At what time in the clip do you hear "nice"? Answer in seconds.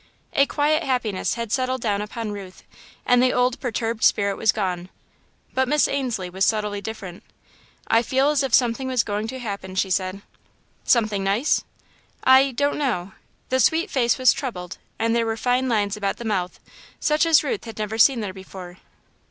11.23-11.63